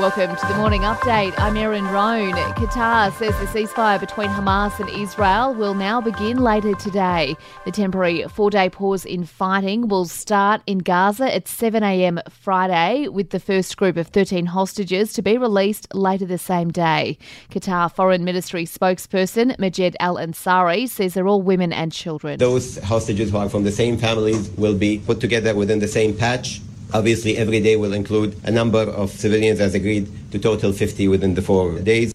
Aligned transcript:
Welcome 0.00 0.34
to 0.34 0.46
the 0.46 0.54
morning 0.54 0.80
update. 0.80 1.34
I'm 1.36 1.58
Erin 1.58 1.86
Roan. 1.88 2.32
Qatar 2.32 3.12
says 3.18 3.38
the 3.38 3.44
ceasefire 3.44 4.00
between 4.00 4.30
Hamas 4.30 4.80
and 4.80 4.88
Israel 4.88 5.54
will 5.54 5.74
now 5.74 6.00
begin 6.00 6.38
later 6.38 6.72
today. 6.72 7.36
The 7.66 7.70
temporary 7.70 8.24
four 8.24 8.48
day 8.48 8.70
pause 8.70 9.04
in 9.04 9.26
fighting 9.26 9.88
will 9.88 10.06
start 10.06 10.62
in 10.66 10.78
Gaza 10.78 11.34
at 11.34 11.44
7am 11.44 12.22
Friday, 12.30 13.08
with 13.08 13.28
the 13.28 13.38
first 13.38 13.76
group 13.76 13.98
of 13.98 14.06
13 14.06 14.46
hostages 14.46 15.12
to 15.12 15.20
be 15.20 15.36
released 15.36 15.94
later 15.94 16.24
the 16.24 16.38
same 16.38 16.70
day. 16.70 17.18
Qatar 17.50 17.94
Foreign 17.94 18.24
Ministry 18.24 18.64
spokesperson 18.64 19.54
Majed 19.58 19.96
Al 20.00 20.16
Ansari 20.16 20.88
says 20.88 21.12
they're 21.12 21.28
all 21.28 21.42
women 21.42 21.74
and 21.74 21.92
children. 21.92 22.38
Those 22.38 22.78
hostages 22.78 23.32
who 23.32 23.36
are 23.36 23.50
from 23.50 23.64
the 23.64 23.70
same 23.70 23.98
families 23.98 24.48
will 24.52 24.78
be 24.78 25.00
put 25.00 25.20
together 25.20 25.54
within 25.54 25.78
the 25.78 25.88
same 25.88 26.16
patch 26.16 26.62
Obviously, 26.92 27.36
every 27.36 27.60
day 27.60 27.76
will 27.76 27.92
include 27.92 28.36
a 28.44 28.50
number 28.50 28.80
of 28.80 29.10
civilians 29.10 29.60
as 29.60 29.74
agreed 29.74 30.08
to 30.32 30.38
total 30.38 30.72
50 30.72 31.08
within 31.08 31.34
the 31.34 31.42
four 31.42 31.78
days. 31.80 32.12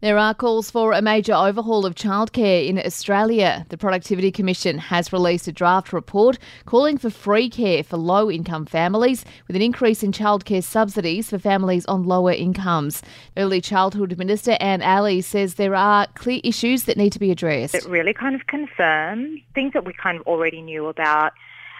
There 0.00 0.16
are 0.16 0.32
calls 0.32 0.70
for 0.70 0.92
a 0.92 1.02
major 1.02 1.34
overhaul 1.34 1.84
of 1.84 1.96
childcare 1.96 2.64
in 2.68 2.78
Australia. 2.78 3.66
The 3.68 3.76
Productivity 3.76 4.30
Commission 4.30 4.78
has 4.78 5.12
released 5.12 5.48
a 5.48 5.52
draft 5.52 5.92
report 5.92 6.38
calling 6.66 6.98
for 6.98 7.10
free 7.10 7.50
care 7.50 7.82
for 7.82 7.96
low 7.96 8.30
income 8.30 8.64
families 8.64 9.24
with 9.48 9.56
an 9.56 9.62
increase 9.62 10.04
in 10.04 10.12
childcare 10.12 10.62
subsidies 10.62 11.30
for 11.30 11.38
families 11.40 11.84
on 11.86 12.04
lower 12.04 12.30
incomes. 12.30 13.02
Early 13.36 13.60
Childhood 13.60 14.16
Minister 14.16 14.56
Anne 14.60 14.82
Aly 14.82 15.20
says 15.20 15.54
there 15.54 15.74
are 15.74 16.06
clear 16.14 16.40
issues 16.44 16.84
that 16.84 16.96
need 16.96 17.12
to 17.14 17.18
be 17.18 17.32
addressed. 17.32 17.74
It 17.74 17.84
really 17.86 18.14
kind 18.14 18.36
of 18.36 18.46
confirms 18.46 19.40
things 19.52 19.72
that 19.72 19.84
we 19.84 19.92
kind 19.94 20.20
of 20.20 20.26
already 20.28 20.62
knew 20.62 20.86
about 20.86 21.32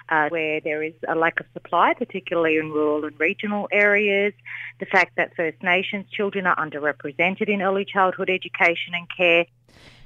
uh, 0.08 0.28
where 0.28 0.60
there 0.60 0.82
is 0.82 0.94
a 1.08 1.14
lack 1.14 1.40
of 1.40 1.46
supply, 1.52 1.94
particularly 1.94 2.56
in 2.56 2.70
rural 2.70 3.04
and 3.04 3.18
regional 3.18 3.68
areas. 3.72 4.32
The 4.80 4.86
fact 4.86 5.16
that 5.16 5.34
First 5.36 5.62
Nations 5.62 6.06
children 6.10 6.46
are 6.46 6.56
underrepresented 6.56 7.48
in 7.48 7.62
early 7.62 7.84
childhood 7.84 8.30
education 8.30 8.94
and 8.94 9.06
care. 9.16 9.46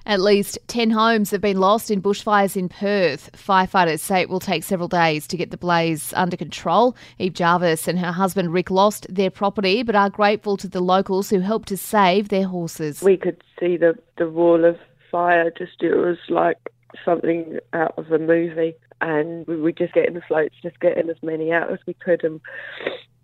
At 0.05 0.20
least 0.20 0.58
10 0.67 0.91
homes 0.91 1.30
have 1.30 1.41
been 1.41 1.61
lost 1.61 1.89
in 1.89 2.03
bushfires 2.03 2.56
in 2.56 2.69
Perth. 2.69 3.30
Firefighters 3.34 4.00
say 4.00 4.20
it 4.20 4.28
will 4.28 4.41
take 4.41 4.64
several 4.64 4.89
days 4.89 5.28
to 5.28 5.36
get 5.36 5.53
the 5.53 5.56
blaze 5.56 6.12
under 6.17 6.36
control. 6.36 6.97
Eve 7.20 7.34
Jarvis 7.34 7.86
and 7.86 8.00
her 8.00 8.11
husband 8.11 8.53
Rick 8.53 8.70
lost 8.70 9.06
their 9.08 9.30
property 9.30 9.84
but 9.84 9.95
are 9.95 10.11
grateful 10.11 10.56
to 10.56 10.67
the 10.67 10.80
locals 10.80 11.30
who 11.30 11.39
helped 11.39 11.69
to 11.69 11.77
save 11.77 12.30
their 12.30 12.48
horses. 12.48 13.00
We 13.00 13.17
could 13.17 13.42
see 13.61 13.77
the, 13.77 13.97
the 14.19 14.28
wall 14.28 14.64
of 14.64 14.77
fire, 15.08 15.53
just 15.56 15.83
it 15.83 15.95
was 15.95 16.19
like 16.28 16.58
something 17.05 17.58
out 17.73 17.95
of 17.97 18.11
a 18.11 18.19
movie 18.19 18.75
and 19.03 19.47
we 19.47 19.56
were 19.56 19.72
just 19.72 19.92
getting 19.92 20.14
the 20.14 20.22
floats, 20.22 20.55
just 20.62 20.81
getting 20.81 21.11
as 21.11 21.17
many 21.22 21.53
out 21.53 21.70
as 21.70 21.81
we 21.86 21.95
could. 21.95 22.25
And 22.25 22.41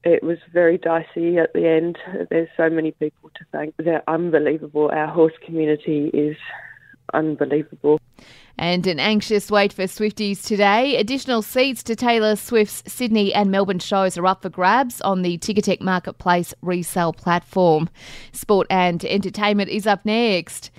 it 0.05 0.23
was 0.23 0.39
very 0.53 0.77
dicey 0.77 1.39
at 1.39 1.53
the 1.55 1.67
end. 1.67 1.99
There's 2.31 2.49
so 2.57 2.69
many 2.69 2.91
people 2.93 3.31
to 3.37 3.45
thank. 3.53 3.75
They're 3.79 4.03
unbelievable. 4.09 4.91
Our 4.93 5.07
horse 5.07 5.35
community 5.45 6.11
is 6.13 6.37
unbelievable. 7.15 8.01
And 8.61 8.87
an 8.89 8.99
anxious 8.99 9.53
wait 9.53 9.73
for 9.73 9.85
Swifties 9.85 10.45
today. 10.45 10.97
Additional 10.97 11.43
seats 11.43 11.85
to 11.85 11.95
Taylor 11.95 12.35
Swift's 12.35 12.93
Sydney 12.93 13.33
and 13.33 13.53
Melbourne 13.53 13.79
shows 13.79 14.19
are 14.19 14.27
up 14.27 14.43
for 14.43 14.49
grabs 14.49 15.01
on 15.03 15.23
the 15.23 15.39
Ticketek 15.39 15.81
Marketplace 15.81 16.53
resale 16.61 17.13
platform. 17.13 17.89
Sport 18.33 18.67
and 18.69 19.05
entertainment 19.05 19.71
is 19.71 19.87
up 19.87 20.05
next. 20.05 20.73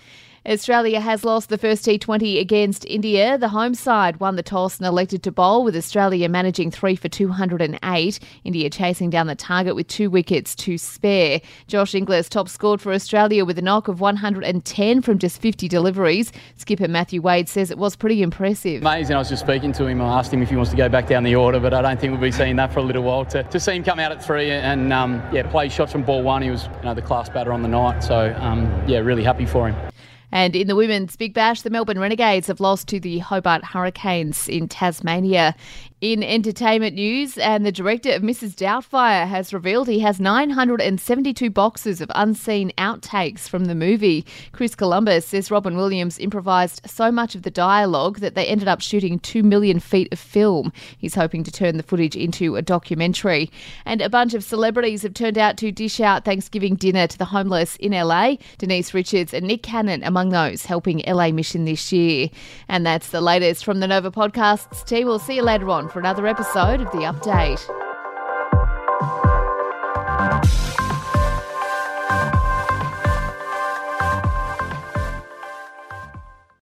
Australia 0.45 1.01
has 1.01 1.25
lost 1.25 1.49
the 1.49 1.57
first 1.57 1.85
T20 1.85 2.39
against 2.39 2.85
India. 2.85 3.37
The 3.37 3.49
home 3.49 3.73
side 3.73 4.21
won 4.21 4.37
the 4.37 4.43
toss 4.43 4.77
and 4.77 4.87
elected 4.87 5.21
to 5.23 5.31
bowl, 5.31 5.65
with 5.65 5.75
Australia 5.75 6.29
managing 6.29 6.71
three 6.71 6.95
for 6.95 7.09
208. 7.09 8.19
India 8.45 8.69
chasing 8.69 9.09
down 9.09 9.27
the 9.27 9.35
target 9.35 9.75
with 9.75 9.87
two 9.87 10.09
wickets 10.09 10.55
to 10.55 10.77
spare. 10.77 11.41
Josh 11.67 11.93
Inglis 11.93 12.29
top 12.29 12.47
scored 12.47 12.79
for 12.79 12.93
Australia 12.93 13.43
with 13.43 13.59
a 13.59 13.61
knock 13.61 13.89
of 13.89 13.99
110 13.99 15.01
from 15.01 15.19
just 15.19 15.41
50 15.41 15.67
deliveries. 15.67 16.31
Skipper 16.55 16.87
Matthew 16.87 17.21
Wade 17.21 17.49
says 17.49 17.69
it 17.69 17.77
was 17.77 17.97
pretty 17.97 18.21
impressive. 18.21 18.81
Amazing. 18.81 19.17
I 19.17 19.19
was 19.19 19.29
just 19.29 19.43
speaking 19.43 19.73
to 19.73 19.87
him. 19.87 20.01
I 20.01 20.19
asked 20.19 20.33
him 20.33 20.41
if 20.41 20.49
he 20.49 20.55
wants 20.55 20.71
to 20.71 20.77
go 20.77 20.87
back 20.87 21.07
down 21.07 21.23
the 21.23 21.35
order, 21.35 21.59
but 21.59 21.73
I 21.73 21.81
don't 21.81 21.99
think 21.99 22.11
we'll 22.11 22.21
be 22.21 22.31
seeing 22.31 22.55
that 22.55 22.71
for 22.71 22.79
a 22.79 22.83
little 22.83 23.03
while. 23.03 23.25
To, 23.25 23.43
to 23.43 23.59
see 23.59 23.73
him 23.73 23.83
come 23.83 23.99
out 23.99 24.13
at 24.13 24.23
three 24.23 24.51
and 24.51 24.93
um, 24.93 25.21
yeah, 25.33 25.43
play 25.49 25.67
shots 25.67 25.91
from 25.91 26.03
ball 26.03 26.23
one, 26.23 26.41
he 26.41 26.49
was 26.49 26.69
you 26.77 26.85
know, 26.85 26.93
the 26.93 27.01
class 27.01 27.27
batter 27.27 27.51
on 27.51 27.61
the 27.61 27.67
night. 27.67 28.01
So 28.01 28.33
um, 28.39 28.71
yeah, 28.87 28.99
really 28.99 29.23
happy 29.23 29.45
for 29.45 29.67
him. 29.67 29.88
And 30.31 30.55
in 30.55 30.67
the 30.67 30.75
Women's 30.75 31.15
Big 31.15 31.33
Bash, 31.33 31.61
the 31.61 31.69
Melbourne 31.69 31.99
Renegades 31.99 32.47
have 32.47 32.59
lost 32.59 32.87
to 32.89 32.99
the 32.99 33.19
Hobart 33.19 33.63
Hurricanes 33.63 34.47
in 34.47 34.67
Tasmania. 34.67 35.55
In 36.01 36.23
entertainment 36.23 36.95
news, 36.95 37.37
and 37.37 37.65
the 37.65 37.73
director 37.73 38.11
of 38.11 38.21
Mrs. 38.21 38.55
Doubtfire 38.55 39.27
has 39.27 39.53
revealed 39.53 39.89
he 39.89 39.99
has 39.99 40.17
972 40.17 41.49
boxes 41.49 41.99
of 41.99 42.09
unseen 42.15 42.71
outtakes 42.77 43.49
from 43.49 43.65
the 43.65 43.75
movie. 43.75 44.25
Chris 44.53 44.75
Columbus 44.75 45.25
says 45.27 45.51
Robin 45.51 45.75
Williams 45.75 46.17
improvised 46.17 46.89
so 46.89 47.11
much 47.11 47.35
of 47.35 47.41
the 47.41 47.51
dialogue 47.51 48.19
that 48.19 48.33
they 48.33 48.45
ended 48.45 48.69
up 48.69 48.79
shooting 48.79 49.19
2 49.19 49.43
million 49.43 49.81
feet 49.81 50.07
of 50.13 50.19
film. 50.19 50.71
He's 50.97 51.15
hoping 51.15 51.43
to 51.43 51.51
turn 51.51 51.75
the 51.75 51.83
footage 51.83 52.15
into 52.15 52.55
a 52.55 52.61
documentary. 52.61 53.51
And 53.83 54.01
a 54.01 54.09
bunch 54.09 54.33
of 54.33 54.41
celebrities 54.41 55.01
have 55.01 55.13
turned 55.13 55.37
out 55.37 55.57
to 55.57 55.69
dish 55.69 55.99
out 55.99 56.23
Thanksgiving 56.23 56.75
dinner 56.75 57.07
to 57.07 57.17
the 57.17 57.25
homeless 57.25 57.75
in 57.75 57.91
LA. 57.91 58.35
Denise 58.57 58.93
Richards 58.93 59.33
and 59.33 59.45
Nick 59.45 59.63
Cannon 59.63 60.01
among 60.19 60.31
those 60.31 60.65
helping 60.65 61.01
LA 61.07 61.31
Mission 61.31 61.63
this 61.63 61.93
year. 61.93 62.29
And 62.67 62.85
that's 62.85 63.09
the 63.09 63.21
latest 63.21 63.63
from 63.63 63.79
the 63.79 63.87
Nova 63.87 64.11
Podcasts 64.11 64.85
team. 64.85 65.07
We'll 65.07 65.17
see 65.19 65.35
you 65.35 65.43
later 65.43 65.69
on 65.69 65.87
for 65.87 65.99
another 65.99 66.27
episode 66.27 66.81
of 66.81 66.91
The 66.91 66.99
Update. 66.99 67.78